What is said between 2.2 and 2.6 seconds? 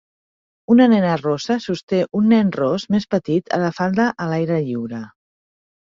un nen